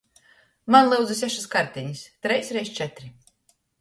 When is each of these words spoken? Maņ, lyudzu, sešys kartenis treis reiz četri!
Maņ, 0.75 0.87
lyudzu, 0.93 1.17
sešys 1.19 1.45
kartenis 1.55 2.03
treis 2.27 2.51
reiz 2.59 2.73
četri! 2.81 3.13